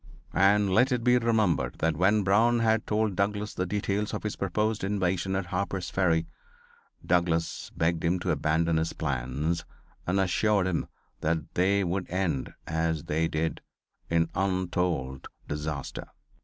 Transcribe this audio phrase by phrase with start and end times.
[0.33, 4.35] And let it be remembered that when Brown had told Douglass the details of his
[4.35, 6.25] proposed invasion at Harper's Ferry,
[7.05, 9.63] Douglass begged him to abandon his plans
[10.07, 10.87] and assured him
[11.19, 13.61] that they would end, as they did,
[14.09, 16.07] in untold disaster.